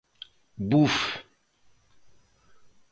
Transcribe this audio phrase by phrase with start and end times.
[0.69, 0.97] Buf...